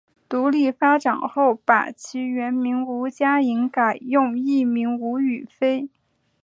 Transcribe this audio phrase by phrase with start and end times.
[0.27, 5.89] 独立发展后把其原名吴家颖改用艺名吴雨霏。